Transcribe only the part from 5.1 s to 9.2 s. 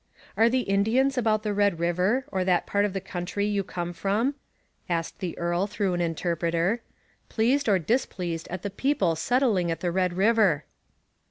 the earl through an interpreter, 'pleased or displeased at the people